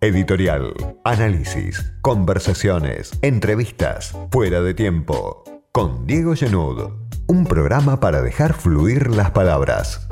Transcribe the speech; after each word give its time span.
Editorial, 0.00 0.74
análisis, 1.02 1.92
conversaciones, 2.02 3.10
entrevistas, 3.20 4.16
fuera 4.30 4.60
de 4.60 4.72
tiempo. 4.72 5.42
Con 5.72 6.06
Diego 6.06 6.36
Genud, 6.36 6.92
un 7.26 7.44
programa 7.44 7.98
para 7.98 8.22
dejar 8.22 8.54
fluir 8.54 9.08
las 9.10 9.32
palabras. 9.32 10.06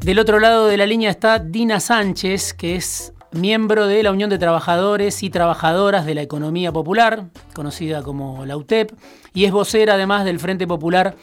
Del 0.00 0.18
otro 0.18 0.40
lado 0.40 0.66
de 0.66 0.76
la 0.76 0.84
línea 0.84 1.10
está 1.10 1.38
Dina 1.38 1.78
Sánchez, 1.78 2.54
que 2.54 2.74
es 2.74 3.12
miembro 3.30 3.86
de 3.86 4.02
la 4.02 4.10
Unión 4.10 4.30
de 4.30 4.38
Trabajadores 4.38 5.22
y 5.22 5.30
Trabajadoras 5.30 6.06
de 6.06 6.16
la 6.16 6.22
Economía 6.22 6.72
Popular, 6.72 7.26
conocida 7.54 8.02
como 8.02 8.44
la 8.46 8.56
UTEP, 8.56 8.90
y 9.32 9.44
es 9.44 9.52
vocera 9.52 9.94
además 9.94 10.24
del 10.24 10.40
Frente 10.40 10.66
Popular 10.66 11.14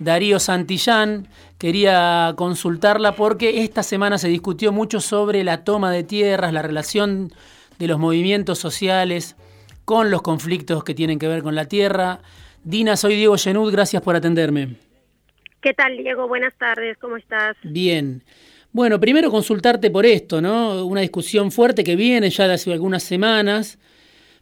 Darío 0.00 0.40
Santillán. 0.40 1.28
Quería 1.58 2.34
consultarla 2.36 3.14
porque 3.14 3.62
esta 3.62 3.82
semana 3.82 4.18
se 4.18 4.28
discutió 4.28 4.72
mucho 4.72 5.00
sobre 5.00 5.44
la 5.44 5.62
toma 5.62 5.92
de 5.92 6.02
tierras, 6.02 6.52
la 6.52 6.62
relación 6.62 7.32
de 7.78 7.86
los 7.86 7.98
movimientos 7.98 8.58
sociales 8.58 9.36
con 9.84 10.10
los 10.10 10.22
conflictos 10.22 10.84
que 10.84 10.94
tienen 10.94 11.18
que 11.18 11.28
ver 11.28 11.42
con 11.42 11.54
la 11.54 11.66
tierra. 11.66 12.20
Dina, 12.64 12.96
soy 12.96 13.14
Diego 13.14 13.36
Genud, 13.36 13.70
gracias 13.70 14.02
por 14.02 14.16
atenderme. 14.16 14.76
¿Qué 15.60 15.74
tal, 15.74 15.96
Diego? 15.98 16.26
Buenas 16.26 16.54
tardes, 16.56 16.96
¿cómo 16.98 17.16
estás? 17.16 17.56
Bien. 17.62 18.22
Bueno, 18.72 19.00
primero 19.00 19.30
consultarte 19.30 19.90
por 19.90 20.06
esto, 20.06 20.40
¿no? 20.40 20.86
Una 20.86 21.02
discusión 21.02 21.50
fuerte 21.50 21.84
que 21.84 21.96
viene 21.96 22.30
ya 22.30 22.46
de 22.48 22.54
hace 22.54 22.72
algunas 22.72 23.02
semanas, 23.02 23.78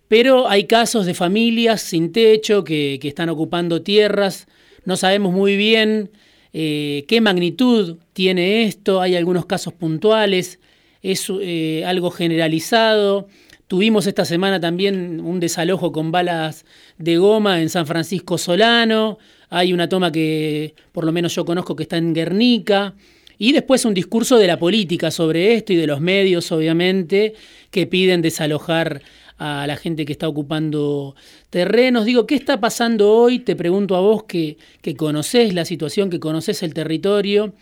pero 0.06 0.48
hay 0.48 0.66
casos 0.66 1.06
de 1.06 1.14
familias 1.14 1.80
sin 1.80 2.12
techo 2.12 2.62
que, 2.62 2.98
que 3.00 3.08
están 3.08 3.28
ocupando 3.30 3.82
tierras 3.82 4.46
no 4.88 4.96
sabemos 4.96 5.34
muy 5.34 5.58
bien 5.58 6.10
eh, 6.54 7.04
qué 7.08 7.20
magnitud 7.20 7.98
tiene 8.14 8.64
esto, 8.64 9.02
hay 9.02 9.16
algunos 9.16 9.44
casos 9.44 9.74
puntuales, 9.74 10.60
es 11.02 11.30
eh, 11.42 11.84
algo 11.84 12.10
generalizado. 12.10 13.28
Tuvimos 13.66 14.06
esta 14.06 14.24
semana 14.24 14.60
también 14.60 15.20
un 15.20 15.40
desalojo 15.40 15.92
con 15.92 16.10
balas 16.10 16.64
de 16.96 17.18
goma 17.18 17.60
en 17.60 17.68
San 17.68 17.86
Francisco 17.86 18.38
Solano. 18.38 19.18
Hay 19.50 19.74
una 19.74 19.90
toma 19.90 20.10
que 20.10 20.74
por 20.92 21.04
lo 21.04 21.12
menos 21.12 21.34
yo 21.34 21.44
conozco 21.44 21.76
que 21.76 21.82
está 21.82 21.98
en 21.98 22.14
Guernica. 22.14 22.94
Y 23.36 23.52
después 23.52 23.84
un 23.84 23.92
discurso 23.92 24.38
de 24.38 24.46
la 24.46 24.58
política 24.58 25.10
sobre 25.10 25.52
esto 25.52 25.74
y 25.74 25.76
de 25.76 25.86
los 25.86 26.00
medios, 26.00 26.50
obviamente, 26.50 27.34
que 27.70 27.86
piden 27.86 28.22
desalojar 28.22 29.02
a 29.38 29.66
la 29.66 29.76
gente 29.76 30.04
que 30.04 30.12
está 30.12 30.28
ocupando 30.28 31.14
terrenos. 31.50 32.04
Digo, 32.04 32.26
¿qué 32.26 32.34
está 32.34 32.60
pasando 32.60 33.10
hoy? 33.12 33.38
Te 33.38 33.56
pregunto 33.56 33.96
a 33.96 34.00
vos 34.00 34.24
que, 34.24 34.58
que 34.82 34.96
conocés 34.96 35.54
la 35.54 35.64
situación, 35.64 36.10
que 36.10 36.20
conocés 36.20 36.62
el 36.62 36.74
territorio, 36.74 37.54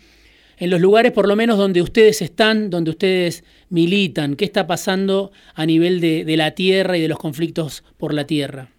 en 0.57 0.69
los 0.71 0.81
lugares 0.81 1.11
por 1.11 1.27
lo 1.27 1.35
menos 1.35 1.57
donde 1.57 1.81
ustedes 1.81 2.21
están, 2.21 2.69
donde 2.69 2.89
ustedes 2.91 3.43
militan. 3.69 4.35
¿Qué 4.35 4.45
está 4.45 4.65
pasando 4.65 5.31
a 5.53 5.65
nivel 5.65 6.01
de, 6.01 6.25
de 6.25 6.37
la 6.37 6.51
tierra 6.51 6.97
y 6.97 7.01
de 7.01 7.07
los 7.07 7.19
conflictos 7.19 7.83
por 7.97 8.13
la 8.13 8.25
tierra? 8.25 8.69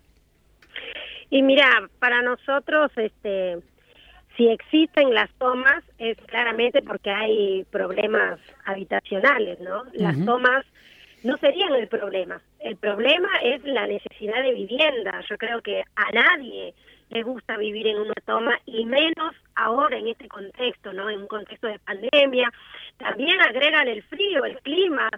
Y 1.31 1.43
mira, 1.43 1.89
para 1.99 2.23
nosotros, 2.23 2.91
este, 2.97 3.59
si 4.37 4.49
existen 4.49 5.13
las 5.13 5.31
tomas, 5.39 5.85
es 5.99 6.17
claramente 6.27 6.81
porque 6.81 7.11
hay 7.11 7.65
problemas 7.71 8.41
habitacionales, 8.65 9.61
¿no? 9.61 9.83
Las 9.93 10.25
tomas 10.25 10.65
no 11.23 11.37
serían 11.39 11.75
el 11.75 11.89
problema. 11.89 12.41
El 12.61 12.77
problema 12.77 13.29
es 13.43 13.63
la 13.65 13.87
necesidad 13.87 14.43
de 14.43 14.55
vivienda. 14.55 15.21
Yo 15.29 15.37
creo 15.37 15.61
que 15.63 15.83
a 15.97 16.13
nadie 16.13 16.75
le 17.11 17.23
gusta 17.23 17.57
vivir 17.57 17.87
en 17.87 17.99
una 17.99 18.15
toma 18.27 18.59
y 18.67 18.85
menos 18.85 19.35
ahora 19.55 19.97
en 19.99 20.09
este 20.09 20.29
contexto, 20.29 20.93
¿no? 20.93 21.09
En 21.09 21.23
un 21.23 21.27
contexto 21.27 21.67
de 21.67 21.79
pandemia. 21.81 22.53
También 22.99 23.41
agregan 23.41 23.89
el 23.89 24.03
frío, 24.05 24.45
el 24.45 24.59
clima. 24.59 25.09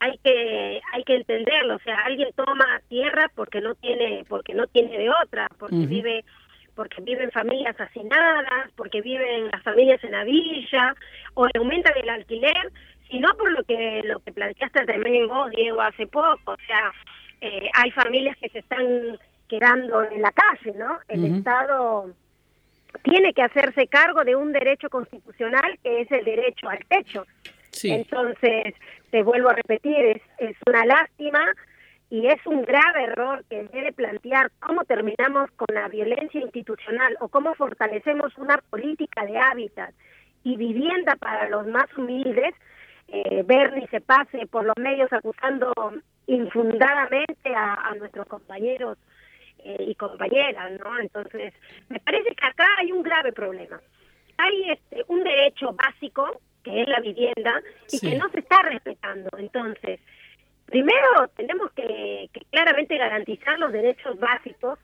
Hay 0.00 0.18
que 0.18 0.80
hay 0.92 1.04
que 1.04 1.16
entenderlo, 1.16 1.76
o 1.76 1.80
sea, 1.80 2.00
alguien 2.06 2.30
toma 2.34 2.80
tierra 2.88 3.30
porque 3.34 3.60
no 3.60 3.74
tiene 3.74 4.24
porque 4.28 4.54
no 4.54 4.66
tiene 4.66 4.96
de 4.96 5.10
otra, 5.10 5.46
porque 5.58 5.76
vive 5.76 6.24
porque 6.74 7.02
viven 7.02 7.30
familias 7.30 7.78
hacinadas, 7.78 8.70
porque 8.76 9.02
viven 9.02 9.50
las 9.50 9.62
familias 9.62 10.02
en 10.02 10.12
la 10.12 10.24
villa, 10.24 10.94
o 11.34 11.46
aumentan 11.54 11.92
el 12.02 12.08
alquiler, 12.08 12.72
sino 13.10 13.28
por 13.36 13.50
lo 13.50 13.64
que 13.64 14.02
lo 14.04 14.20
que 14.20 14.32
planteaste 14.32 14.84
también 14.86 15.28
vos, 15.28 15.50
Diego, 15.50 15.80
hace 15.80 16.06
poco. 16.06 16.52
O 16.52 16.56
sea, 16.66 16.92
eh, 17.40 17.68
hay 17.74 17.90
familias 17.90 18.36
que 18.38 18.48
se 18.48 18.60
están 18.60 19.18
quedando 19.48 20.04
en 20.04 20.22
la 20.22 20.32
calle, 20.32 20.78
¿no? 20.78 20.98
El 21.08 21.36
Estado 21.36 22.14
tiene 23.02 23.32
que 23.32 23.42
hacerse 23.42 23.86
cargo 23.88 24.24
de 24.24 24.36
un 24.36 24.52
derecho 24.52 24.88
constitucional 24.88 25.78
que 25.82 26.02
es 26.02 26.10
el 26.12 26.24
derecho 26.24 26.68
al 26.68 26.84
techo. 26.86 27.26
Entonces, 27.82 28.74
te 29.10 29.22
vuelvo 29.22 29.50
a 29.50 29.54
repetir, 29.54 29.96
es, 29.96 30.22
es 30.38 30.56
una 30.66 30.84
lástima 30.84 31.40
y 32.10 32.26
es 32.26 32.44
un 32.44 32.62
grave 32.62 33.04
error 33.04 33.44
que 33.48 33.64
debe 33.72 33.92
plantear 33.92 34.50
cómo 34.58 34.84
terminamos 34.84 35.50
con 35.52 35.68
la 35.72 35.88
violencia 35.88 36.40
institucional 36.40 37.16
o 37.20 37.28
cómo 37.28 37.54
fortalecemos 37.54 38.36
una 38.38 38.58
política 38.70 39.24
de 39.24 39.38
hábitat 39.38 39.94
y 40.42 40.56
vivienda 40.56 41.14
para 41.16 41.48
los 41.48 41.66
más 41.68 41.86
humildes 41.96 42.54
eh, 43.12 43.42
Bernie 43.44 43.88
se 43.88 44.00
pase 44.00 44.46
por 44.46 44.64
los 44.64 44.76
medios 44.78 45.12
acusando 45.12 45.72
infundadamente 46.26 47.54
a, 47.54 47.92
nuestros 47.98 48.26
compañeros 48.28 48.98
eh, 49.64 49.84
y 49.88 49.94
compañeras, 49.96 50.72
¿no? 50.78 50.98
Entonces, 50.98 51.52
me 51.88 51.98
parece 52.00 52.34
que 52.34 52.46
acá 52.46 52.66
hay 52.78 52.92
un 52.92 53.02
grave 53.02 53.32
problema. 53.32 53.80
Hay 54.38 54.70
este, 54.70 55.04
un 55.08 55.24
derecho 55.24 55.72
básico, 55.72 56.40
que 56.62 56.82
es 56.82 56.88
la 56.88 57.00
vivienda, 57.00 57.60
y 57.90 57.98
que 57.98 58.16
no 58.16 58.28
se 58.30 58.40
está 58.40 58.62
respetando. 58.62 59.28
Entonces, 59.38 60.00
primero 60.66 61.28
tenemos 61.36 61.72
que, 61.72 62.30
que 62.32 62.40
claramente 62.50 62.96
garantizar 62.96 63.58
los 63.58 63.72
derechos 63.72 64.18
básicos 64.20 64.78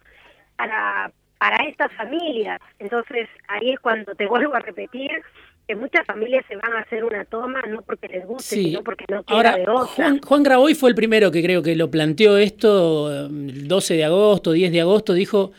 para, 0.56 1.12
para 1.38 1.56
estas 1.69 1.93
familias. 1.93 2.60
Entonces, 2.78 3.28
ahí 3.48 3.72
es 3.72 3.81
cuando 3.81 4.14
te 4.14 4.26
vuelvo 4.26 4.54
a 4.54 4.60
repetir, 4.60 5.22
que 5.66 5.75
muchas 5.75 6.06
familias 6.06 6.44
se 6.49 6.56
van 6.56 6.72
a 6.75 6.81
hacer 6.81 7.04
una 7.04 7.25
toma 7.25 7.60
no 7.62 7.82
porque 7.82 8.09
les 8.09 8.25
guste, 8.25 8.56
sino 8.56 8.84
porque 8.84 9.04
no 9.09 9.25
queda 9.25 9.56
de 9.56 9.62
otra. 9.62 9.84
Juan, 9.87 10.21
Juan 10.21 10.43
Graboy 10.43 10.75
fue 10.75 10.91
el 10.91 10.94
primero 10.94 11.31
que 11.32 11.43
creo 11.43 11.62
que 11.62 11.75
lo 11.75 11.91
planteó 11.91 12.38
esto 12.38 13.27
el 13.27 13.66
12 13.66 13.94
de 13.94 14.05
agosto, 14.05 14.53
10 14.53 14.71
de 14.71 14.81
agosto, 14.81 15.12
dijo, 15.12 15.53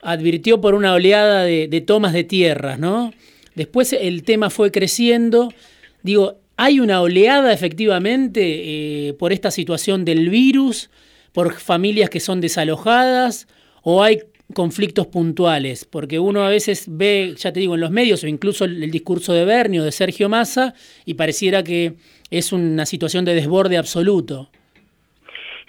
advirtió 0.00 0.60
por 0.60 0.74
una 0.74 0.94
oleada 0.94 1.44
de, 1.44 1.84
tomas 1.86 2.12
de 2.12 2.24
tierras, 2.24 2.78
¿no? 2.78 3.12
Después 3.54 3.92
el 3.92 4.24
tema 4.24 4.48
fue 4.48 4.70
creciendo. 4.70 5.52
Digo, 6.02 6.38
hay 6.56 6.80
una 6.80 7.02
oleada 7.02 7.52
efectivamente 7.52 9.08
eh, 9.08 9.14
por 9.14 9.32
esta 9.32 9.50
situación 9.50 10.06
del 10.06 10.30
virus, 10.30 10.90
por 11.32 11.52
familias 11.52 12.08
que 12.08 12.20
son 12.20 12.40
desalojadas, 12.40 13.48
o 13.82 14.02
hay 14.02 14.22
conflictos 14.52 15.06
puntuales, 15.06 15.84
porque 15.84 16.18
uno 16.18 16.44
a 16.44 16.48
veces 16.48 16.86
ve, 16.88 17.34
ya 17.36 17.52
te 17.52 17.60
digo, 17.60 17.74
en 17.74 17.80
los 17.80 17.90
medios 17.90 18.22
o 18.24 18.26
incluso 18.26 18.64
el, 18.64 18.90
discurso 18.90 19.32
de 19.32 19.44
Bernie 19.44 19.80
o 19.80 19.84
de 19.84 19.92
Sergio 19.92 20.28
Massa 20.28 20.74
y 21.04 21.14
pareciera 21.14 21.62
que 21.62 21.94
es 22.30 22.52
una 22.52 22.86
situación 22.86 23.24
de 23.24 23.34
desborde 23.34 23.76
absoluto. 23.76 24.50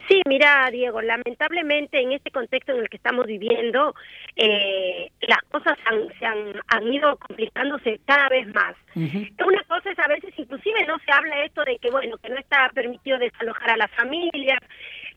Sí, 0.08 0.22
mira, 0.28 0.70
Diego, 0.70 1.02
lamentablemente 1.02 2.02
en 2.02 2.12
este 2.12 2.30
contexto 2.30 2.74
en 2.74 2.80
el 2.80 2.90
que 2.90 2.98
estamos 2.98 3.26
viviendo, 3.26 3.96
eh, 4.36 5.10
las 5.22 5.42
cosas 5.50 5.78
han, 5.86 6.08
se 6.20 6.26
han, 6.26 6.94
ido 6.94 7.16
complicándose 7.18 8.00
cada 8.06 8.28
vez 8.28 8.46
más. 8.54 8.76
Una 8.96 9.64
cosa 9.64 9.92
es 9.92 10.00
a 10.00 10.08
veces, 10.08 10.34
inclusive 10.38 10.86
no 10.86 10.98
se 11.00 11.12
habla 11.12 11.46
esto 11.46 11.64
de 11.64 11.78
que, 11.78 11.90
bueno, 11.90 12.18
que 12.18 12.30
no 12.30 12.38
está 12.38 12.70
permitido 12.74 13.18
desalojar 13.18 13.72
a 13.72 13.78
las 13.78 13.92
familias, 13.92 14.60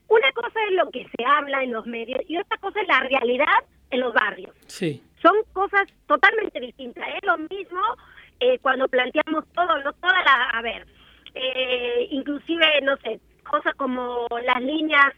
una 0.08 0.32
cosa 0.32 0.58
es 0.68 0.74
lo 0.74 0.90
que 0.90 1.06
se 1.16 1.24
habla 1.24 1.62
en 1.62 1.72
los 1.72 1.86
medios 1.86 2.20
y 2.28 2.38
otra 2.38 2.56
cosa 2.58 2.80
es 2.80 2.88
la 2.88 3.00
realidad 3.00 3.64
en 3.90 4.00
los 4.00 4.14
barrios. 4.14 4.54
Sí. 4.66 5.02
Son 5.20 5.34
cosas 5.52 5.88
totalmente 6.06 6.60
distintas. 6.60 7.06
Es 7.16 7.24
lo 7.24 7.38
mismo 7.38 7.80
eh, 8.40 8.58
cuando 8.60 8.88
planteamos 8.88 9.44
todo, 9.54 9.82
no 9.82 9.92
toda 9.94 10.22
la, 10.22 10.50
a 10.52 10.62
ver, 10.62 10.86
eh, 11.34 12.08
inclusive, 12.10 12.80
no 12.82 12.96
sé, 12.98 13.20
cosas 13.48 13.74
como 13.74 14.26
las 14.44 14.60
líneas 14.62 15.12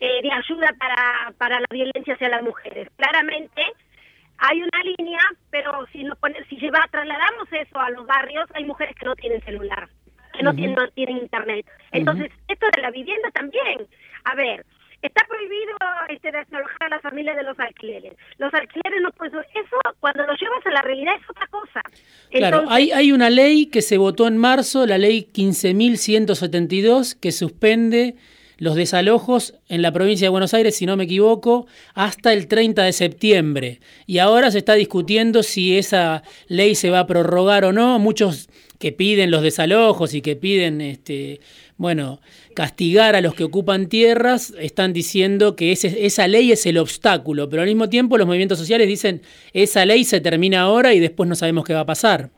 eh, 0.00 0.22
de 0.22 0.32
ayuda 0.32 0.74
para, 0.78 1.32
para 1.38 1.60
la 1.60 1.66
violencia 1.70 2.14
hacia 2.14 2.28
las 2.28 2.42
mujeres. 2.42 2.88
Claramente 2.96 3.62
hay 4.38 4.62
una 4.62 4.82
línea, 4.82 5.20
pero 5.50 5.86
si, 5.92 6.04
nos 6.04 6.18
pone, 6.18 6.44
si 6.48 6.56
lleva, 6.56 6.86
trasladamos 6.90 7.48
eso 7.52 7.78
a 7.78 7.90
los 7.90 8.06
barrios, 8.06 8.46
hay 8.54 8.64
mujeres 8.64 8.94
que 8.96 9.06
no 9.06 9.14
tienen 9.14 9.42
celular 9.42 9.88
que 10.34 10.42
no, 10.42 10.54
tienen, 10.54 10.74
no 10.74 10.88
tienen 10.88 11.18
internet. 11.18 11.66
Entonces, 11.92 12.30
esto 12.48 12.66
de 12.74 12.82
la 12.82 12.90
vivienda 12.90 13.30
también. 13.30 13.86
A 14.34 14.36
ver, 14.36 14.66
está 15.00 15.24
prohibido 15.28 15.76
este 16.08 16.32
desalojar 16.32 16.86
a 16.86 16.88
las 16.88 17.02
familias 17.02 17.36
de 17.36 17.44
los 17.44 17.56
alquileres. 17.56 18.14
Los 18.38 18.52
alquileres 18.52 19.00
no 19.00 19.12
pueden... 19.12 19.38
Eso, 19.54 19.76
cuando 20.00 20.26
lo 20.26 20.34
llevas 20.34 20.66
a 20.66 20.70
la 20.70 20.82
realidad, 20.82 21.14
es 21.14 21.30
otra 21.30 21.46
cosa. 21.46 21.80
claro, 22.32 22.64
hay, 22.68 22.90
hay 22.90 23.12
una 23.12 23.30
ley 23.30 23.66
que 23.66 23.80
se 23.80 23.96
votó 23.96 24.26
en 24.26 24.36
marzo, 24.36 24.86
la 24.86 24.98
ley 24.98 25.28
15.172, 25.32 27.16
que 27.20 27.30
suspende 27.30 28.16
los 28.58 28.74
desalojos 28.74 29.54
en 29.68 29.82
la 29.82 29.92
provincia 29.92 30.26
de 30.26 30.30
Buenos 30.30 30.52
Aires, 30.52 30.74
si 30.74 30.84
no 30.84 30.96
me 30.96 31.04
equivoco, 31.04 31.68
hasta 31.94 32.32
el 32.32 32.48
30 32.48 32.82
de 32.82 32.92
septiembre. 32.92 33.80
Y 34.06 34.18
ahora 34.18 34.50
se 34.50 34.58
está 34.58 34.74
discutiendo 34.74 35.44
si 35.44 35.78
esa 35.78 36.24
ley 36.48 36.74
se 36.74 36.90
va 36.90 36.98
a 37.00 37.06
prorrogar 37.06 37.64
o 37.64 37.72
no. 37.72 38.00
Muchos 38.00 38.48
que 38.80 38.90
piden 38.90 39.30
los 39.30 39.42
desalojos 39.42 40.12
y 40.12 40.22
que 40.22 40.34
piden 40.34 40.80
este, 40.80 41.40
bueno, 41.76 42.20
castigar 42.54 43.14
a 43.16 43.20
los 43.20 43.34
que 43.34 43.44
ocupan 43.44 43.88
tierras, 43.88 44.54
están 44.58 44.92
diciendo 44.92 45.56
que 45.56 45.72
esa 45.72 46.28
ley 46.28 46.52
es 46.52 46.64
el 46.66 46.78
obstáculo, 46.78 47.48
pero 47.48 47.62
al 47.62 47.68
mismo 47.68 47.88
tiempo 47.88 48.16
los 48.16 48.26
movimientos 48.26 48.58
sociales 48.58 48.88
dicen 48.88 49.22
esa 49.52 49.84
ley 49.84 50.04
se 50.04 50.20
termina 50.20 50.62
ahora 50.62 50.94
y 50.94 51.00
después 51.00 51.28
no 51.28 51.34
sabemos 51.34 51.64
qué 51.64 51.74
va 51.74 51.80
a 51.80 51.86
pasar. 51.86 52.30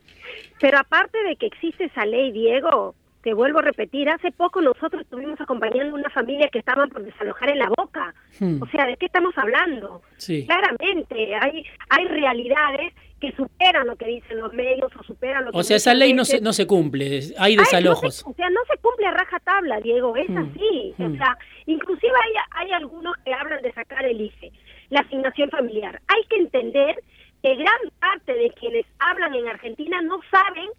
Pero 0.59 0.79
aparte 0.79 1.17
de 1.23 1.35
que 1.35 1.45
existe 1.45 1.85
esa 1.85 2.05
ley, 2.05 2.31
Diego, 2.31 2.95
te 3.27 3.33
vuelvo 3.33 3.59
a 3.59 3.61
repetir, 3.61 4.07
hace 4.07 4.31
poco 4.31 4.61
nosotros 4.61 5.01
estuvimos 5.01 5.41
acompañando 5.41 5.97
a 5.97 5.99
una 5.99 6.09
familia 6.11 6.47
que 6.47 6.59
estaban 6.59 6.87
por 6.87 7.03
desalojar 7.03 7.49
en 7.49 7.59
la 7.59 7.67
boca. 7.75 8.15
Hmm. 8.39 8.63
O 8.63 8.67
sea, 8.67 8.85
¿de 8.85 8.95
qué 8.95 9.07
estamos 9.07 9.37
hablando? 9.37 10.01
Claramente, 10.45 11.35
hay, 11.35 11.65
hay 11.89 12.05
realidades 12.05 12.93
que 13.19 13.33
superan 13.33 13.85
lo 13.85 13.97
que 13.97 14.05
dicen 14.05 14.39
los 14.39 14.53
medios 14.53 14.95
o 14.97 15.03
superan 15.03 15.43
lo 15.43 15.51
que... 15.51 15.57
O 15.57 15.63
sea, 15.63 15.75
esa 15.75 15.93
ley 15.93 16.13
no 16.13 16.23
se, 16.23 16.39
no 16.39 16.53
se 16.53 16.65
cumple, 16.65 17.19
hay 17.37 17.57
desalojos. 17.57 18.23
o 18.25 18.33
sea, 18.33 18.49
no 18.49 18.61
se 18.71 18.77
cumple 18.77 19.07
a 19.07 19.11
raja 19.11 19.41
tabla, 19.41 19.81
Diego, 19.81 20.15
es 20.15 20.29
hmm. 20.29 20.37
así. 20.37 20.93
O 20.97 21.09
hmm. 21.09 21.17
sea, 21.17 21.37
inclusive 21.65 22.13
hay, 22.23 22.65
hay 22.65 22.71
algunos 22.71 23.13
que 23.25 23.33
hablan 23.33 23.61
de 23.61 23.73
sacar 23.73 24.05
el 24.05 24.21
IFE, 24.21 24.53
la 24.89 25.01
asignación 25.01 25.49
familiar. 25.49 26.01
Hay 26.07 26.23
que 26.29 26.37
entender 26.37 27.03
que 27.43 27.55
gran 27.55 27.91
parte 27.99 28.31
de 28.31 28.51
quienes 28.51 28.85
hablan 28.99 29.35
en 29.35 29.49
Argentina 29.49 30.01
no 30.01 30.21
saben 30.31 30.69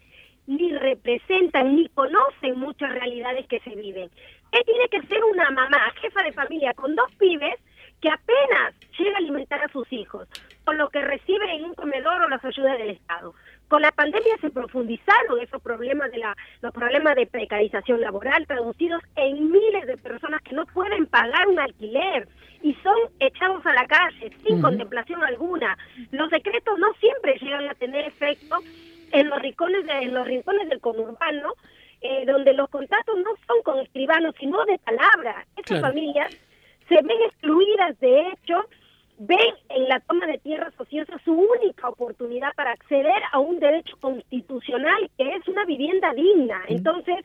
ni 0.48 0.72
representan 0.72 1.76
ni 1.76 1.88
conocen 1.90 2.58
muchas 2.58 2.90
realidades 2.90 3.46
que 3.46 3.60
se 3.60 3.70
viven. 3.76 4.10
¿Qué 4.50 4.64
tiene 4.64 4.88
que 4.88 5.02
ser 5.02 5.22
una 5.24 5.50
mamá, 5.50 5.92
jefa 6.00 6.22
de 6.22 6.32
familia 6.32 6.72
con 6.72 6.96
dos 6.96 7.12
pibes 7.18 7.54
que 8.00 8.08
apenas 8.08 8.74
llega 8.98 9.14
a 9.14 9.18
alimentar 9.18 9.62
a 9.62 9.68
sus 9.68 9.92
hijos, 9.92 10.26
con 10.64 10.78
lo 10.78 10.88
que 10.88 11.02
recibe 11.02 11.52
en 11.54 11.64
un 11.64 11.74
comedor 11.74 12.22
o 12.22 12.28
las 12.30 12.42
ayudas 12.42 12.78
del 12.78 12.90
Estado? 12.90 13.34
Con 13.68 13.82
la 13.82 13.92
pandemia 13.92 14.38
se 14.40 14.48
profundizaron 14.48 15.38
esos 15.40 15.60
problemas 15.60 16.10
de 16.10 16.18
la, 16.18 16.34
los 16.62 16.72
problemas 16.72 17.14
de 17.16 17.26
precarización 17.26 18.00
laboral 18.00 18.46
traducidos 18.46 19.02
en 19.16 19.52
miles 19.52 19.86
de 19.86 19.98
personas 19.98 20.40
que 20.40 20.54
no 20.54 20.64
pueden 20.64 21.04
pagar 21.04 21.46
un 21.46 21.60
alquiler 21.60 22.26
y 22.62 22.72
son 22.82 22.96
echados 23.20 23.64
a 23.66 23.74
la 23.74 23.86
calle 23.86 24.32
sin 24.46 24.62
contemplación 24.62 25.22
alguna. 25.22 25.76
Los 26.10 26.30
decretos 26.30 26.78
no 26.78 26.90
siempre 26.94 27.38
llegan 27.38 27.68
a 27.68 27.74
tener 27.74 28.06
efecto 28.06 28.56
en 29.12 29.28
los 29.28 29.40
rincones, 29.40 29.86
de, 29.86 29.92
en 29.92 30.14
los 30.14 30.26
rincones 30.26 30.68
del 30.68 30.80
conurbano, 30.80 31.52
eh, 32.00 32.24
donde 32.26 32.54
los 32.54 32.68
contratos 32.68 33.16
no 33.16 33.30
son 33.46 33.62
con 33.62 33.78
escribanos, 33.80 34.34
sino 34.38 34.64
de 34.64 34.78
palabra. 34.78 35.46
Esas 35.56 35.80
familias 35.80 36.36
se 36.88 36.94
ven 36.94 37.22
excluidas, 37.26 37.98
de 38.00 38.28
hecho, 38.28 38.64
ven 39.18 39.54
en 39.70 39.88
la 39.88 40.00
toma 40.00 40.26
de 40.26 40.38
tierras 40.38 40.72
ociosas 40.78 41.20
su 41.24 41.32
única 41.32 41.88
oportunidad 41.88 42.54
para 42.54 42.70
acceder 42.72 43.20
a 43.32 43.40
un 43.40 43.58
derecho 43.58 43.96
constitucional 44.00 45.10
que 45.18 45.34
es 45.34 45.46
una 45.48 45.64
vivienda 45.64 46.12
digna. 46.14 46.62
Entonces, 46.68 47.24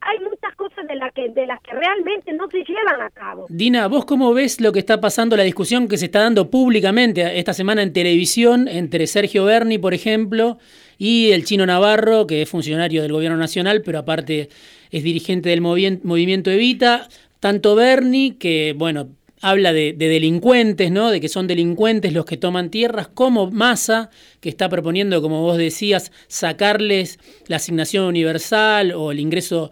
hay 0.00 0.18
muchas 0.20 0.54
cosas 0.56 0.86
de, 0.86 0.96
la 0.96 1.10
que, 1.10 1.28
de 1.28 1.46
las 1.46 1.60
que 1.60 1.72
realmente 1.72 2.32
no 2.32 2.48
se 2.48 2.58
llevan 2.58 3.00
a 3.00 3.10
cabo. 3.10 3.46
Dina, 3.48 3.86
¿vos 3.88 4.04
cómo 4.04 4.32
ves 4.32 4.60
lo 4.60 4.72
que 4.72 4.78
está 4.78 5.00
pasando, 5.00 5.36
la 5.36 5.42
discusión 5.42 5.88
que 5.88 5.98
se 5.98 6.06
está 6.06 6.20
dando 6.20 6.50
públicamente 6.50 7.38
esta 7.38 7.52
semana 7.52 7.82
en 7.82 7.92
televisión 7.92 8.68
entre 8.68 9.06
Sergio 9.06 9.44
Berni, 9.44 9.78
por 9.78 9.94
ejemplo, 9.94 10.58
y 10.98 11.32
el 11.32 11.44
chino 11.44 11.66
Navarro, 11.66 12.26
que 12.26 12.42
es 12.42 12.48
funcionario 12.48 13.02
del 13.02 13.12
gobierno 13.12 13.38
nacional, 13.38 13.82
pero 13.82 13.98
aparte 13.98 14.48
es 14.90 15.02
dirigente 15.02 15.50
del 15.50 15.60
movimiento 15.60 16.50
Evita? 16.50 17.08
Tanto 17.40 17.74
Berni, 17.74 18.32
que, 18.32 18.74
bueno, 18.76 19.08
habla 19.40 19.72
de, 19.72 19.94
delincuentes, 19.94 20.90
¿no? 20.90 21.10
De 21.10 21.20
que 21.20 21.28
son 21.28 21.46
delincuentes 21.46 22.12
los 22.12 22.24
que 22.24 22.36
toman 22.36 22.70
tierras, 22.70 23.08
como 23.08 23.50
Massa, 23.50 24.10
que 24.40 24.48
está 24.48 24.68
proponiendo, 24.68 25.22
como 25.22 25.42
vos 25.42 25.56
decías, 25.56 26.12
sacarles 26.28 27.18
la 27.46 27.56
asignación 27.56 28.04
universal 28.04 28.92
o 28.92 29.12
el 29.12 29.20
ingreso 29.20 29.70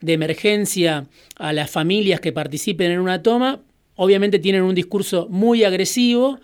de 0.00 0.14
emergencia 0.14 1.06
a 1.36 1.52
las 1.52 1.70
familias 1.70 2.20
que 2.20 2.32
participen 2.32 2.90
en 2.90 3.00
una 3.00 3.22
toma, 3.22 3.60
obviamente 3.96 4.38
tienen 4.38 4.62
un 4.62 4.74
discurso 4.74 5.28
muy 5.30 5.62
agresivo 5.64 6.40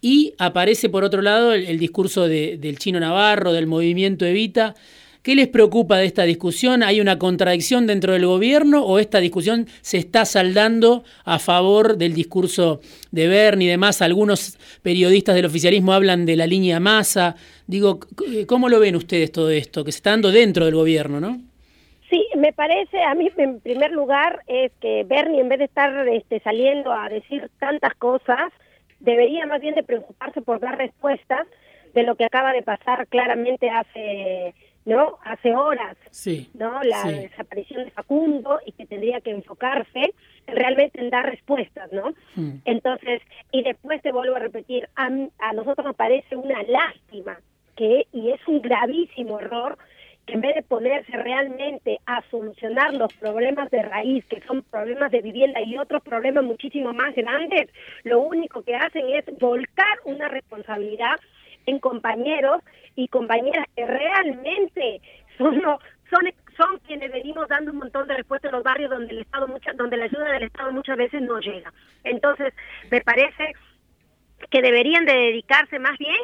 y 0.00 0.34
aparece 0.38 0.88
por 0.88 1.04
otro 1.04 1.22
lado 1.22 1.52
el, 1.52 1.78
discurso 1.78 2.26
del 2.26 2.78
chino 2.78 2.98
Navarro, 2.98 3.52
del 3.52 3.66
movimiento 3.66 4.24
Evita, 4.24 4.74
¿Qué 5.22 5.36
les 5.36 5.46
preocupa 5.46 5.98
de 5.98 6.06
esta 6.06 6.24
discusión? 6.24 6.82
¿Hay 6.82 7.00
una 7.00 7.16
contradicción 7.16 7.86
dentro 7.86 8.12
del 8.12 8.26
gobierno 8.26 8.84
o 8.84 8.98
esta 8.98 9.20
discusión 9.20 9.66
se 9.80 9.98
está 9.98 10.24
saldando 10.24 11.04
a 11.24 11.38
favor 11.38 11.96
del 11.96 12.12
discurso 12.12 12.80
de 13.12 13.28
Bernie 13.28 13.68
y 13.68 13.70
demás? 13.70 14.02
Algunos 14.02 14.58
periodistas 14.82 15.36
del 15.36 15.46
oficialismo 15.46 15.92
hablan 15.92 16.26
de 16.26 16.34
la 16.34 16.48
línea 16.48 16.80
masa. 16.80 17.36
Digo, 17.68 18.00
¿cómo 18.48 18.68
lo 18.68 18.80
ven 18.80 18.96
ustedes 18.96 19.30
todo 19.30 19.50
esto? 19.50 19.84
Que 19.84 19.92
se 19.92 19.98
está 19.98 20.10
dando 20.10 20.32
dentro 20.32 20.64
del 20.64 20.74
gobierno, 20.74 21.20
¿no? 21.20 21.40
Sí, 22.10 22.26
me 22.36 22.52
parece, 22.52 23.00
a 23.04 23.14
mí 23.14 23.30
en 23.36 23.60
primer 23.60 23.92
lugar, 23.92 24.40
es 24.48 24.72
que 24.80 25.04
Bernie, 25.04 25.40
en 25.40 25.48
vez 25.48 25.60
de 25.60 25.66
estar 25.66 26.08
este, 26.08 26.40
saliendo 26.40 26.92
a 26.92 27.08
decir 27.08 27.48
tantas 27.60 27.94
cosas, 27.94 28.52
debería 28.98 29.46
más 29.46 29.60
bien 29.60 29.76
de 29.76 29.84
preocuparse 29.84 30.42
por 30.42 30.58
dar 30.58 30.76
respuestas 30.78 31.46
de 31.94 32.02
lo 32.02 32.16
que 32.16 32.24
acaba 32.24 32.52
de 32.52 32.62
pasar 32.62 33.06
claramente 33.06 33.70
hace 33.70 34.52
¿no? 34.84 35.18
Hace 35.24 35.54
horas, 35.54 35.96
sí, 36.10 36.50
¿no? 36.54 36.82
La 36.82 37.04
desaparición 37.04 37.84
de 37.84 37.90
Facundo 37.90 38.60
y 38.66 38.72
que 38.72 38.86
tendría 38.86 39.20
que 39.20 39.30
enfocarse 39.30 40.14
realmente 40.46 41.00
en 41.00 41.10
dar 41.10 41.26
respuestas, 41.26 41.92
¿no? 41.92 42.14
Hmm. 42.34 42.58
Entonces, 42.64 43.22
y 43.52 43.62
después 43.62 44.02
te 44.02 44.12
vuelvo 44.12 44.36
a 44.36 44.40
repetir, 44.40 44.88
a, 44.96 45.06
a 45.06 45.52
nosotros 45.52 45.86
nos 45.86 45.96
parece 45.96 46.36
una 46.36 46.62
lástima 46.64 47.38
que, 47.76 48.06
y 48.12 48.30
es 48.30 48.40
un 48.46 48.60
gravísimo 48.60 49.40
error, 49.40 49.78
que 50.26 50.34
en 50.34 50.40
vez 50.40 50.54
de 50.54 50.62
ponerse 50.62 51.12
realmente 51.16 51.98
a 52.06 52.22
solucionar 52.30 52.94
los 52.94 53.12
problemas 53.14 53.70
de 53.70 53.82
raíz, 53.82 54.24
que 54.26 54.40
son 54.42 54.62
problemas 54.62 55.10
de 55.10 55.20
vivienda 55.20 55.60
y 55.62 55.76
otros 55.78 56.02
problemas 56.02 56.44
muchísimo 56.44 56.92
más 56.92 57.14
grandes, 57.14 57.68
lo 58.04 58.20
único 58.20 58.62
que 58.62 58.76
hacen 58.76 59.08
es 59.10 59.24
volcar 59.38 59.98
una 60.04 60.28
responsabilidad 60.28 61.16
en 61.66 61.78
compañeros 61.78 62.62
y 62.94 63.08
compañeras 63.08 63.66
que 63.74 63.86
realmente 63.86 65.00
son, 65.38 65.60
son, 66.10 66.30
son 66.56 66.78
quienes 66.86 67.10
venimos 67.12 67.48
dando 67.48 67.72
un 67.72 67.78
montón 67.78 68.06
de 68.08 68.16
respuestas 68.16 68.50
en 68.50 68.56
los 68.56 68.64
barrios 68.64 68.90
donde 68.90 69.12
el 69.12 69.20
Estado 69.20 69.48
mucha, 69.48 69.72
donde 69.74 69.96
la 69.96 70.04
ayuda 70.04 70.32
del 70.32 70.44
Estado 70.44 70.72
muchas 70.72 70.96
veces 70.96 71.22
no 71.22 71.40
llega. 71.40 71.72
Entonces, 72.04 72.52
me 72.90 73.00
parece 73.00 73.54
que 74.50 74.62
deberían 74.62 75.04
de 75.04 75.14
dedicarse 75.14 75.78
más 75.78 75.96
bien 75.98 76.20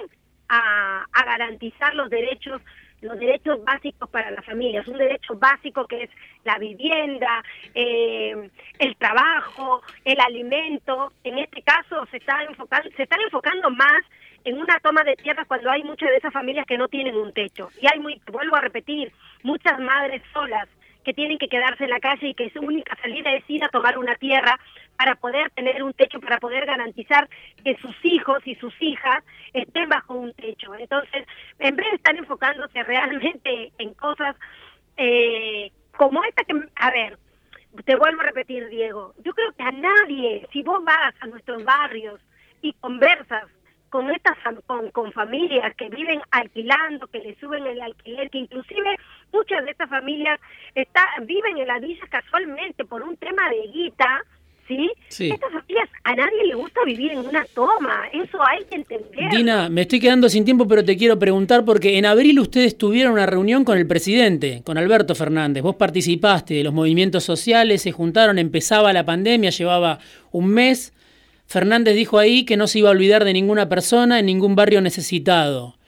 a, 0.48 1.04
a 1.12 1.24
garantizar 1.24 1.94
los 1.94 2.10
derechos 2.10 2.60
los 3.00 3.18
derechos 3.18 3.62
básicos 3.64 4.08
para 4.10 4.30
las 4.30 4.44
familias, 4.44 4.86
un 4.88 4.98
derecho 4.98 5.34
básico 5.36 5.86
que 5.86 6.04
es 6.04 6.10
la 6.44 6.58
vivienda, 6.58 7.42
eh, 7.74 8.50
el 8.78 8.96
trabajo, 8.96 9.82
el 10.04 10.18
alimento. 10.20 11.12
En 11.24 11.38
este 11.38 11.62
caso 11.62 12.06
se 12.10 12.16
está 12.16 12.42
enfocando, 12.44 12.90
se 12.96 13.04
están 13.04 13.20
enfocando 13.20 13.70
más 13.70 14.02
en 14.48 14.58
una 14.58 14.80
toma 14.80 15.04
de 15.04 15.16
tierras 15.16 15.46
cuando 15.46 15.70
hay 15.70 15.82
muchas 15.84 16.08
de 16.08 16.16
esas 16.16 16.32
familias 16.32 16.66
que 16.66 16.78
no 16.78 16.88
tienen 16.88 17.16
un 17.16 17.32
techo. 17.32 17.70
Y 17.80 17.86
hay, 17.86 18.00
muy, 18.00 18.20
vuelvo 18.30 18.56
a 18.56 18.60
repetir, 18.60 19.12
muchas 19.42 19.78
madres 19.78 20.22
solas 20.32 20.68
que 21.04 21.12
tienen 21.12 21.38
que 21.38 21.48
quedarse 21.48 21.84
en 21.84 21.90
la 21.90 22.00
calle 22.00 22.28
y 22.28 22.34
que 22.34 22.50
su 22.50 22.60
única 22.60 22.96
salida 22.96 23.32
es 23.32 23.44
ir 23.48 23.62
a 23.64 23.68
tomar 23.68 23.98
una 23.98 24.14
tierra 24.14 24.58
para 24.96 25.14
poder 25.14 25.50
tener 25.50 25.82
un 25.82 25.92
techo, 25.92 26.18
para 26.20 26.38
poder 26.38 26.66
garantizar 26.66 27.28
que 27.64 27.76
sus 27.76 27.94
hijos 28.02 28.38
y 28.46 28.54
sus 28.56 28.74
hijas 28.80 29.22
estén 29.52 29.88
bajo 29.88 30.14
un 30.14 30.32
techo. 30.32 30.74
Entonces, 30.74 31.26
en 31.58 31.76
vez 31.76 31.90
de 31.90 31.96
estar 31.96 32.16
enfocándose 32.16 32.82
realmente 32.82 33.72
en 33.78 33.94
cosas 33.94 34.34
eh, 34.96 35.70
como 35.96 36.24
esta 36.24 36.44
que, 36.44 36.54
a 36.76 36.90
ver, 36.90 37.18
te 37.84 37.96
vuelvo 37.96 38.22
a 38.22 38.24
repetir, 38.24 38.68
Diego, 38.68 39.14
yo 39.24 39.32
creo 39.34 39.52
que 39.52 39.62
a 39.62 39.72
nadie, 39.72 40.46
si 40.52 40.62
vos 40.62 40.82
vas 40.84 41.14
a 41.20 41.26
nuestros 41.26 41.64
barrios 41.64 42.20
y 42.60 42.72
conversas 42.74 43.44
con 43.90 44.10
estas 44.10 44.36
con, 44.66 44.90
con 44.90 45.12
familias 45.12 45.74
que 45.76 45.88
viven 45.88 46.20
alquilando, 46.30 47.06
que 47.06 47.18
le 47.18 47.34
suben 47.36 47.66
el 47.66 47.80
alquiler, 47.80 48.30
que 48.30 48.38
inclusive 48.38 48.96
muchas 49.32 49.64
de 49.64 49.70
estas 49.70 49.88
familias 49.88 50.40
está, 50.74 51.04
viven 51.22 51.58
en 51.58 51.66
la 51.66 51.78
villa 51.78 52.04
casualmente 52.10 52.84
por 52.84 53.02
un 53.02 53.16
tema 53.16 53.48
de 53.50 53.68
guita, 53.72 54.24
¿sí? 54.66 54.90
Estas 55.08 55.52
familias 55.52 55.88
a 56.04 56.14
nadie 56.14 56.46
le 56.46 56.54
gusta 56.54 56.80
vivir 56.84 57.12
en 57.12 57.20
una 57.20 57.44
toma, 57.54 58.06
eso 58.12 58.38
hay 58.46 58.64
que 58.64 58.76
entender. 58.76 59.30
Dina, 59.30 59.68
me 59.68 59.82
estoy 59.82 60.00
quedando 60.00 60.28
sin 60.28 60.44
tiempo, 60.44 60.68
pero 60.68 60.84
te 60.84 60.96
quiero 60.96 61.18
preguntar 61.18 61.64
porque 61.64 61.98
en 61.98 62.06
abril 62.06 62.38
ustedes 62.40 62.76
tuvieron 62.76 63.14
una 63.14 63.26
reunión 63.26 63.64
con 63.64 63.78
el 63.78 63.86
presidente, 63.86 64.62
con 64.64 64.78
Alberto 64.78 65.14
Fernández, 65.14 65.62
vos 65.62 65.76
participaste 65.76 66.54
de 66.54 66.64
los 66.64 66.74
movimientos 66.74 67.24
sociales, 67.24 67.82
se 67.82 67.92
juntaron, 67.92 68.38
empezaba 68.38 68.92
la 68.92 69.04
pandemia, 69.04 69.50
llevaba 69.50 69.98
un 70.30 70.48
mes 70.48 70.92
Fernández 71.48 71.96
dijo 71.96 72.18
ahí 72.18 72.44
que 72.44 72.58
no 72.58 72.66
se 72.66 72.80
iba 72.80 72.90
a 72.90 72.92
olvidar 72.92 73.24
de 73.24 73.32
ninguna 73.32 73.70
persona 73.70 74.18
en 74.18 74.26
ningún 74.26 74.54
barrio 74.54 74.82
necesitado. 74.82 75.78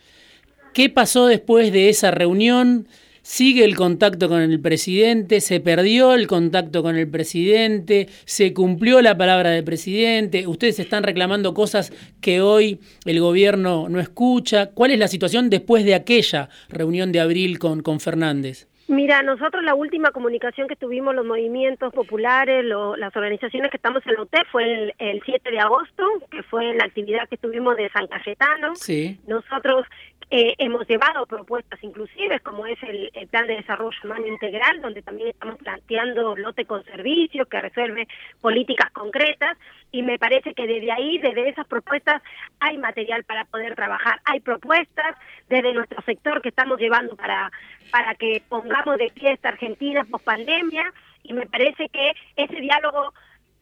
¿Qué 0.73 0.89
pasó 0.89 1.27
después 1.27 1.71
de 1.71 1.91
esa 1.91 2.11
reunión? 2.11 2.89
¿Sigue 3.21 3.67
el 3.67 3.77
contacto 3.77 4.31
con 4.31 4.41
el 4.41 4.59
presidente? 4.59 5.43
¿Se 5.43 5.61
perdió 5.61 6.15
el 6.15 6.27
contacto 6.27 6.83
con 6.83 6.97
el 6.97 7.07
presidente? 7.09 8.09
¿Se 8.25 8.55
cumplió 8.55 9.03
la 9.03 9.19
palabra 9.19 9.51
del 9.51 9.63
presidente? 9.63 10.47
¿Ustedes 10.47 10.79
están 10.79 11.03
reclamando 11.03 11.53
cosas 11.53 11.93
que 12.23 12.41
hoy 12.41 12.81
el 13.05 13.21
gobierno 13.21 13.91
no 13.91 14.01
escucha? 14.01 14.71
¿Cuál 14.71 14.93
es 14.93 14.99
la 14.99 15.09
situación 15.09 15.51
después 15.51 15.85
de 15.85 15.95
aquella 15.95 16.49
reunión 16.71 17.13
de 17.13 17.21
abril 17.21 17.59
con, 17.59 17.83
con 17.83 18.01
Fernández? 18.01 18.67
Mira, 18.91 19.23
nosotros 19.23 19.63
la 19.63 19.77
última 19.77 20.11
comunicación 20.11 20.67
que 20.67 20.75
tuvimos 20.75 21.15
los 21.15 21.25
movimientos 21.25 21.93
populares, 21.95 22.65
las 22.65 23.15
organizaciones 23.15 23.71
que 23.71 23.77
estamos 23.77 24.05
en 24.05 24.15
la 24.15 24.23
UTE 24.23 24.45
fue 24.51 24.93
el, 24.99 25.23
7 25.25 25.49
de 25.49 25.61
agosto, 25.61 26.05
que 26.29 26.43
fue 26.43 26.75
la 26.75 26.87
actividad 26.87 27.29
que 27.29 27.37
tuvimos 27.37 27.77
de 27.77 27.89
San 27.91 28.09
Cayetano. 28.09 28.75
Sí. 28.75 29.21
Nosotros 29.29 29.87
eh, 30.33 30.55
hemos 30.59 30.87
llevado 30.87 31.27
propuestas 31.27 31.83
inclusive, 31.83 32.39
como 32.41 32.65
es 32.65 32.81
el, 32.85 33.11
Plan 33.31 33.47
de 33.47 33.57
Desarrollo 33.57 33.97
Humano 34.05 34.27
Integral, 34.27 34.81
donde 34.81 35.03
también 35.03 35.29
estamos 35.29 35.57
planteando 35.59 36.37
lote 36.37 36.65
con 36.65 36.85
servicios 36.85 37.49
que 37.49 37.61
resuelve 37.61 38.07
políticas 38.41 38.91
concretas, 38.93 39.59
y 39.91 40.03
me 40.03 40.19
parece 40.19 40.55
que 40.55 40.67
desde 40.67 40.93
ahí, 40.93 41.19
desde 41.19 41.49
esas 41.49 41.67
propuestas, 41.67 42.23
hay 42.61 42.79
material 42.79 43.25
para 43.25 43.45
poder 43.45 43.75
trabajar. 43.75 44.21
Hay 44.25 44.41
propuestas 44.41 45.17
desde 45.49 45.73
nuestro 45.75 46.01
sector 46.03 46.41
que 46.41 46.51
estamos 46.51 46.79
llevando 46.79 47.17
para, 47.17 47.51
para 47.91 48.15
que 48.15 48.43
pongamos 48.49 48.99
de 48.99 49.11
pie 49.13 49.33
esta 49.33 49.49
Argentina 49.49 50.05
post 50.05 50.25
pandemia, 50.25 50.93
y 51.25 51.33
me 51.33 51.47
parece 51.47 51.89
que 51.89 52.13
ese 52.37 52.61
diálogo 52.61 53.13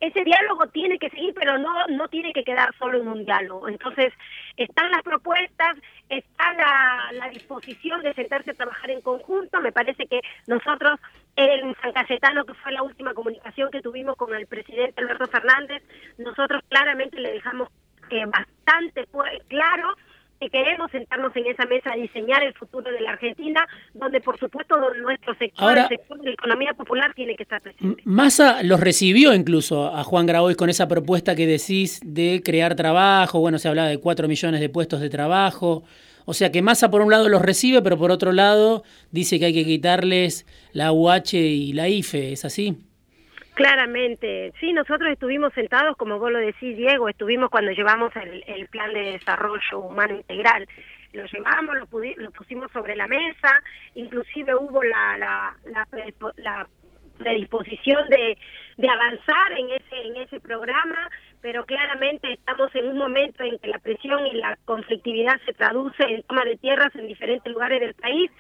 ese 0.01 0.23
diálogo 0.23 0.67
tiene 0.69 0.99
que 0.99 1.11
seguir, 1.11 1.35
pero 1.35 1.59
no, 1.59 1.87
no 1.89 2.09
tiene 2.09 2.33
que 2.33 2.45
quedar 2.45 2.75
solo 2.79 3.01
en 3.01 3.09
un 3.09 3.25
diálogo. 3.25 3.69
Entonces, 3.69 4.13
están 4.57 4.91
las 4.91 5.03
propuestas, 5.03 5.77
está 6.09 6.53
la, 6.55 7.29
disposición 7.31 8.03
de 8.03 8.15
sentarse 8.15 8.53
a 8.53 8.55
trabajar 8.55 8.91
en 8.91 9.01
conjunto. 9.03 9.61
Me 9.61 9.73
parece 9.73 10.07
que 10.07 10.21
nosotros 10.47 10.99
en 11.37 11.75
San 11.83 11.93
Cayetano, 11.93 12.45
que 12.45 12.55
fue 12.55 12.73
la 12.73 12.83
última 12.83 13.13
comunicación 13.13 13.71
que 13.71 13.83
tuvimos 13.83 14.17
con 14.17 14.35
el 14.35 14.47
presidente 14.47 15.01
Alberto 15.01 15.27
Fernández, 15.27 15.83
nosotros 16.17 16.63
claramente 16.69 17.21
le 17.21 17.33
dejamos 17.33 17.69
que 18.09 18.25
bastante 18.25 19.07
claro 19.49 19.95
que 20.41 20.51
queremos 20.51 20.91
sentarnos 20.91 21.35
en 21.37 21.47
esa 21.47 21.67
mesa 21.67 21.93
a 21.93 21.97
diseñar 21.97 22.43
el 22.43 22.55
futuro 22.55 22.91
de 22.91 23.01
la 23.01 23.11
Argentina, 23.13 23.67
donde 23.95 24.21
por 24.21 24.39
supuesto 24.39 24.77
nuestro 25.03 25.35
sector, 25.35 25.77
el 25.77 25.89
sector 25.89 26.19
de 26.21 26.27
la 26.27 26.35
economía 26.35 26.73
popular, 26.75 27.13
tiene 27.15 27.35
que 27.35 27.43
estar 27.43 27.61
presente. 27.61 28.03
Massa 28.05 28.63
los 28.63 28.81
recibió 28.81 29.35
incluso 29.35 29.95
a 29.95 30.05
Juan 30.05 30.27
Grabois 30.27 30.57
con 30.57 30.71
esa 30.71 30.87
propuesta 30.89 31.35
que 31.35 31.47
decís 31.47 32.01
de 32.05 32.43
crear 32.45 32.75
trabajo, 32.77 33.41
bueno, 33.41 33.59
se 33.59 33.69
hablaba 33.69 33.89
de 33.89 33.99
cuatro 33.99 34.29
millones 34.29 34.61
de 34.61 34.69
puestos 34.69 35.01
de 35.01 35.11
trabajo, 35.11 35.85
o 36.25 36.35
sea 36.35 36.53
que 36.53 36.63
Massa 36.63 36.91
por 36.91 37.01
un 37.01 37.11
lado 37.11 37.29
los 37.29 37.43
recibe, 37.43 37.83
pero 37.83 37.99
por 37.99 38.11
otro 38.11 38.33
lado 38.33 38.85
dice 39.11 39.39
que 39.39 39.47
hay 39.47 39.55
que 39.55 39.65
quitarles 39.65 40.47
la 40.73 40.93
UH 40.93 41.35
y 41.35 41.73
la 41.73 41.89
IFE, 41.89 42.33
¿es 42.33 42.45
así? 42.45 42.77
Claramente, 43.59 44.53
sí, 44.61 44.73
nosotros 44.73 45.11
estuvimos 45.11 45.53
sentados, 45.53 45.97
como 45.97 46.21
vos 46.21 46.31
lo 46.31 46.39
decís, 46.39 46.77
Diego, 46.77 47.09
estuvimos 47.09 47.51
cuando 47.51 47.73
llevamos 47.73 48.13
el, 48.15 48.69
plan 48.69 48.93
de 48.93 49.19
desarrollo 49.19 49.81
humano 49.81 50.15
integral. 50.15 50.65
Lo 51.13 51.25
llevamos, 51.25 51.75
lo, 51.75 51.89
lo 52.19 52.31
pusimos 52.31 52.71
sobre 52.71 52.95
la 52.95 53.09
mesa, 53.09 53.61
inclusive 53.97 54.55
hubo 54.55 54.81
la, 54.85 55.19
la, 55.19 55.89
la, 56.37 56.69
predisposición 57.19 58.09
de, 58.09 58.39
de 58.77 58.89
avanzar 58.89 59.51
en 59.57 59.71
ese, 59.71 60.03
en 60.07 60.17
ese 60.19 60.39
programa, 60.39 61.11
pero 61.41 61.67
claramente 61.67 62.33
estamos 62.35 62.73
en 62.77 62.87
un 62.87 62.99
momento 62.99 63.43
en 63.43 63.59
que 63.59 63.67
la 63.67 63.81
presión 63.81 64.25
y 64.29 64.37
la 64.37 64.57
conflictividad 64.67 65.41
se 65.45 65.53
traduce 65.53 66.05
en 66.05 66.23
toma 66.23 66.45
de 66.45 66.59
tierras 66.59 66.95
en 66.95 67.09
diferentes 67.09 67.53
lugares 67.53 67.81
del 67.81 67.95
país, 67.95 68.31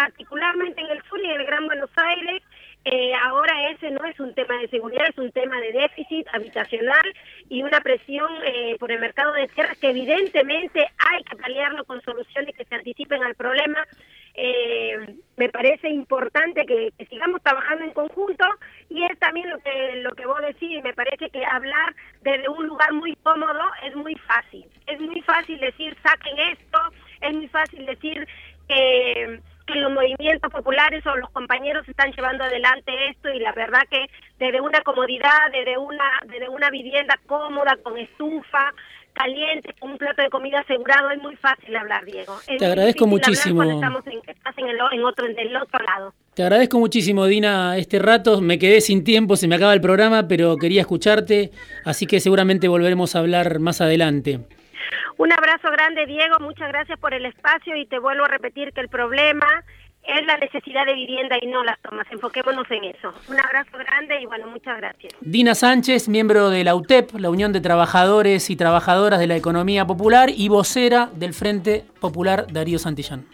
particularmente 0.00 0.80
en 0.80 0.90
el 0.90 1.02
sur 1.02 1.20
y 1.20 1.26
en 1.26 1.40
el 1.40 1.46
Gran 1.46 1.66
Buenos 1.66 1.90
Aires, 1.96 2.42
eh, 2.86 3.12
ahora 3.22 3.70
ese 3.70 3.90
no 3.90 4.02
es 4.04 4.18
un 4.18 4.34
tema 4.34 4.56
de 4.56 4.68
seguridad, 4.68 5.04
es 5.10 5.18
un 5.18 5.30
tema 5.30 5.60
de 5.60 5.72
déficit 5.72 6.26
habitacional 6.32 7.02
y 7.50 7.62
una 7.62 7.82
presión 7.82 8.30
eh, 8.46 8.76
por 8.78 8.90
el 8.90 8.98
mercado 8.98 9.32
de 9.34 9.46
tierras 9.48 9.76
que 9.76 9.90
evidentemente 9.90 10.86
hay 10.96 11.22
que 11.24 11.36
paliarlo 11.36 11.84
con 11.84 12.00
soluciones 12.00 12.56
que 12.56 12.64
se 12.64 12.74
anticipen 12.74 13.22
al 13.22 13.34
problema. 13.34 13.86
Eh, 14.34 15.16
me 15.36 15.50
parece 15.50 15.90
importante 15.90 16.64
que, 16.64 16.94
sigamos 17.10 17.42
trabajando 17.42 17.84
en 17.84 17.92
conjunto 17.92 18.46
y 18.88 19.02
es 19.04 19.18
también 19.18 19.50
lo 19.50 19.58
que 19.58 19.96
lo 19.96 20.12
que 20.12 20.24
vos 20.24 20.40
decís, 20.40 20.82
me 20.82 20.94
parece 20.94 21.28
que 21.28 21.44
hablar 21.44 21.94
desde 22.22 22.48
un 22.48 22.66
lugar 22.66 22.94
muy 22.94 23.14
cómodo 23.16 23.64
es 23.84 23.94
muy 23.94 24.14
fácil. 24.14 24.64
Es 24.86 24.98
muy 24.98 25.20
fácil 25.20 25.60
decir 25.60 25.94
saquen 26.02 26.38
esto, 26.38 26.78
es 27.20 27.34
muy 27.34 27.48
fácil 27.48 27.84
decir 27.84 28.26
que 28.66 29.40
los 29.76 29.92
movimientos 29.92 30.50
populares 30.50 31.04
o 31.06 31.16
los 31.16 31.30
compañeros 31.30 31.88
están 31.88 32.12
llevando 32.12 32.44
adelante 32.44 32.92
esto 33.10 33.30
y 33.30 33.38
la 33.38 33.52
verdad 33.52 33.82
que 33.90 34.06
desde 34.38 34.60
una 34.60 34.80
comodidad, 34.80 35.50
desde 35.52 35.78
una, 35.78 36.04
desde 36.26 36.48
una 36.48 36.70
vivienda 36.70 37.18
cómoda, 37.26 37.76
con 37.82 37.98
estufa, 37.98 38.72
caliente, 39.12 39.74
con 39.78 39.92
un 39.92 39.98
plato 39.98 40.22
de 40.22 40.30
comida 40.30 40.60
asegurado, 40.60 41.10
es 41.10 41.20
muy 41.20 41.36
fácil 41.36 41.74
hablar, 41.76 42.04
Diego. 42.04 42.36
Te 42.58 42.64
agradezco 42.64 43.06
muchísimo. 43.06 43.62
Estamos 43.62 44.06
en, 44.06 44.20
en, 44.68 45.04
otro, 45.04 45.26
en 45.26 45.56
otro 45.56 45.78
lado. 45.84 46.14
Te 46.34 46.42
agradezco 46.42 46.78
muchísimo, 46.78 47.26
Dina, 47.26 47.76
este 47.76 47.98
rato. 47.98 48.40
Me 48.40 48.58
quedé 48.58 48.80
sin 48.80 49.04
tiempo, 49.04 49.36
se 49.36 49.48
me 49.48 49.56
acaba 49.56 49.74
el 49.74 49.80
programa, 49.80 50.28
pero 50.28 50.56
quería 50.56 50.80
escucharte, 50.80 51.50
así 51.84 52.06
que 52.06 52.20
seguramente 52.20 52.68
volveremos 52.68 53.14
a 53.14 53.18
hablar 53.18 53.58
más 53.58 53.80
adelante. 53.80 54.40
Un 55.20 55.30
abrazo 55.32 55.70
grande, 55.70 56.06
Diego. 56.06 56.38
Muchas 56.40 56.68
gracias 56.68 56.98
por 56.98 57.12
el 57.12 57.26
espacio 57.26 57.76
y 57.76 57.84
te 57.84 57.98
vuelvo 57.98 58.24
a 58.24 58.28
repetir 58.28 58.72
que 58.72 58.80
el 58.80 58.88
problema 58.88 59.46
es 60.02 60.24
la 60.24 60.38
necesidad 60.38 60.86
de 60.86 60.94
vivienda 60.94 61.36
y 61.42 61.46
no 61.46 61.62
las 61.62 61.78
tomas. 61.82 62.06
Enfoquémonos 62.10 62.64
en 62.70 62.84
eso. 62.84 63.12
Un 63.28 63.38
abrazo 63.38 63.76
grande 63.76 64.18
y 64.22 64.24
bueno, 64.24 64.46
muchas 64.46 64.78
gracias. 64.78 65.12
Dina 65.20 65.54
Sánchez, 65.54 66.08
miembro 66.08 66.48
de 66.48 66.64
la 66.64 66.74
UTEP, 66.74 67.12
la 67.18 67.28
Unión 67.28 67.52
de 67.52 67.60
Trabajadores 67.60 68.48
y 68.48 68.56
Trabajadoras 68.56 69.20
de 69.20 69.26
la 69.26 69.36
Economía 69.36 69.84
Popular 69.84 70.30
y 70.34 70.48
vocera 70.48 71.10
del 71.12 71.34
Frente 71.34 71.84
Popular 72.00 72.46
Darío 72.50 72.78
Santillán. 72.78 73.26